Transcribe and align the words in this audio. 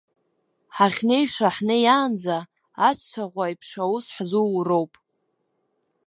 Ҳахьнеиша 0.75 1.47
ҳнеиаанӡа, 1.55 2.37
ацә-цәаӷәа 2.87 3.43
аиԥш 3.45 3.69
аус 3.83 4.05
ҳзууроуп. 4.15 4.93